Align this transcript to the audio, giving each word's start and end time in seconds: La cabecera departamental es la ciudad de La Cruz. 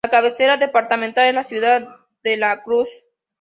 La 0.03 0.09
cabecera 0.09 0.57
departamental 0.57 1.27
es 1.29 1.35
la 1.35 1.43
ciudad 1.43 1.87
de 2.23 2.35
La 2.35 2.63
Cruz. 2.63 2.89